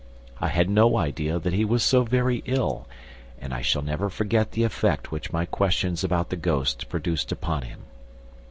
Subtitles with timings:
[0.39, 2.87] I had no idea that he was so very ill,
[3.39, 7.61] and I shall never forget the effect which my questions about the ghost produced upon
[7.61, 7.81] him.